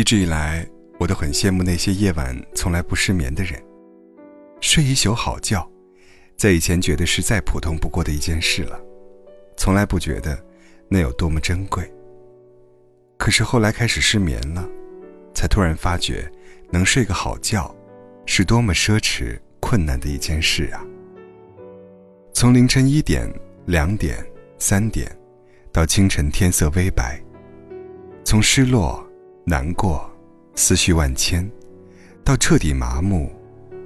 [0.00, 0.66] 一直以来，
[0.98, 3.62] 我都很羡慕那些夜晚从来不失眠的人。
[4.58, 5.70] 睡一宿好觉，
[6.38, 8.80] 在以前觉得是再普通不过的一件事了，
[9.58, 10.42] 从来不觉得
[10.88, 11.84] 那有多么珍贵。
[13.18, 14.66] 可是后来开始失眠了，
[15.34, 16.26] 才突然发觉，
[16.70, 17.76] 能睡个好觉，
[18.24, 20.82] 是多么奢侈困难的一件事啊！
[22.32, 23.30] 从凌晨一点、
[23.66, 24.16] 两点、
[24.58, 25.14] 三点，
[25.70, 27.22] 到清晨天色微白，
[28.24, 29.06] 从失落。
[29.50, 30.08] 难过，
[30.54, 31.44] 思绪万千，
[32.22, 33.28] 到彻底麻木，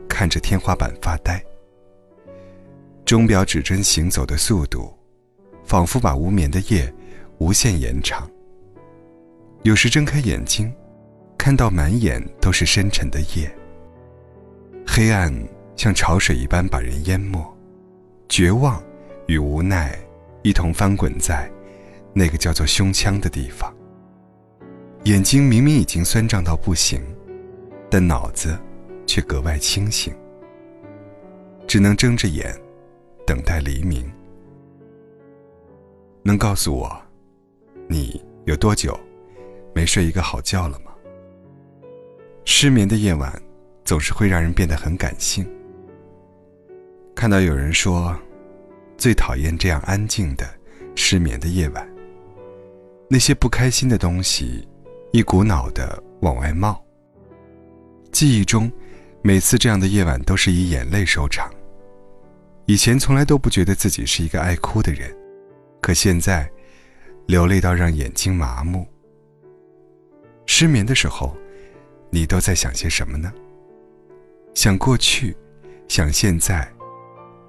[0.07, 1.43] 看着天花板发呆。
[3.07, 4.93] 钟表指针行走的速度，
[5.65, 6.93] 仿佛把无眠的夜
[7.39, 8.31] 无限延长。
[9.63, 10.71] 有时睁开眼睛，
[11.39, 13.51] 看到满眼都是深沉的夜。
[14.87, 15.33] 黑暗
[15.77, 17.43] 像潮水一般把人淹没，
[18.29, 18.83] 绝望
[19.29, 19.99] 与无奈
[20.43, 21.51] 一同翻滚在
[22.13, 23.75] 那个叫做胸腔的地方。
[25.05, 26.99] 眼睛明明已经酸胀到不行，
[27.91, 28.59] 但脑子
[29.07, 30.15] 却格外清醒，
[31.67, 32.59] 只能睁着眼
[33.27, 34.11] 等待黎明。
[36.23, 36.91] 能告诉我，
[37.87, 38.99] 你有多久
[39.75, 40.91] 没睡一个好觉了吗？
[42.47, 43.31] 失眠的夜晚
[43.85, 45.47] 总是会让人变得很感性。
[47.15, 48.17] 看到有人说，
[48.97, 50.49] 最讨厌这样安静的
[50.95, 51.87] 失眠的夜晚，
[53.07, 54.67] 那些不开心的东西。
[55.15, 56.85] 一股脑的往外冒。
[58.11, 58.69] 记忆中，
[59.23, 61.49] 每次这样的夜晚都是以眼泪收场。
[62.67, 65.17] 以前从来都不觉得自己是一个爱哭的人，
[65.81, 66.51] 可现在，
[67.27, 68.85] 流泪到让眼睛麻木。
[70.47, 71.33] 失眠的时候，
[72.11, 73.33] 你都在想些什么呢？
[74.53, 75.37] 想过去，
[75.87, 76.69] 想现在，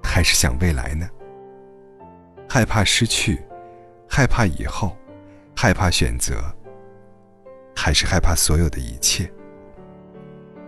[0.00, 1.10] 还是想未来呢？
[2.48, 3.42] 害怕失去，
[4.08, 4.96] 害怕以后，
[5.56, 6.40] 害怕选择。
[7.86, 9.30] 还是害怕所有的一切，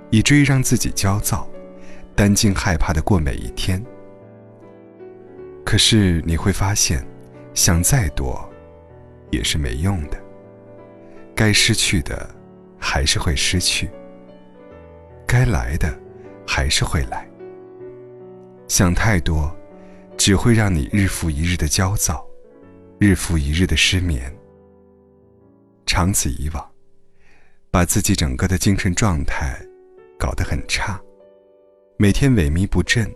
[0.09, 1.51] 以至于让自己焦躁，
[2.15, 3.85] 担惊害怕的过每一天。
[5.65, 7.05] 可是你会发现，
[7.55, 8.49] 想再多，
[9.33, 10.17] 也是没用的。
[11.35, 12.33] 该失去的，
[12.79, 13.89] 还是会失去；
[15.27, 15.93] 该来的，
[16.47, 17.29] 还是会来。
[18.69, 19.53] 想太多，
[20.17, 22.25] 只会让你日复一日的焦躁，
[23.01, 24.33] 日复一日的失眠。
[25.85, 26.65] 长此以往。
[27.71, 29.61] 把自己整个的精神状态
[30.19, 31.01] 搞得很差，
[31.99, 33.07] 每天萎靡不振，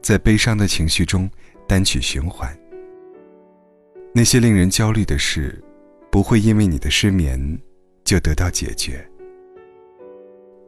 [0.00, 1.30] 在悲伤的情绪中
[1.66, 2.56] 单曲循环。
[4.14, 5.62] 那些令人焦虑的事，
[6.10, 7.38] 不会因为你的失眠
[8.04, 9.06] 就得到解决。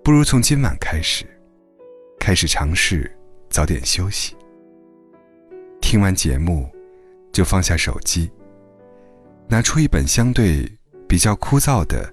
[0.04, 1.24] 不如从今晚开始，
[2.18, 3.10] 开始尝试
[3.48, 4.36] 早点休息。
[5.80, 6.70] 听完节目，
[7.32, 8.30] 就放下手机，
[9.48, 10.70] 拿出一本相对
[11.08, 12.12] 比较枯燥的。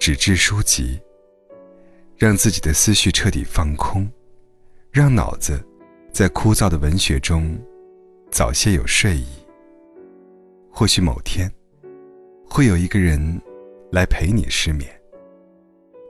[0.00, 0.98] 纸质书籍，
[2.16, 4.10] 让自己的思绪彻底放空，
[4.90, 5.62] 让脑子
[6.10, 7.54] 在枯燥的文学中
[8.30, 9.28] 早些有睡意。
[10.72, 11.52] 或许某天，
[12.48, 13.20] 会有一个人
[13.92, 14.90] 来陪你失眠。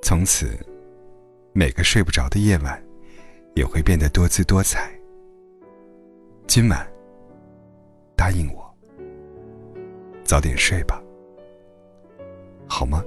[0.04, 0.56] 从此，
[1.52, 2.80] 每个睡不着的夜晚，
[3.56, 4.88] 也会变得多姿多彩。
[6.46, 6.88] 今晚，
[8.14, 8.72] 答应我，
[10.22, 11.02] 早点睡吧。
[12.68, 13.04] 好吗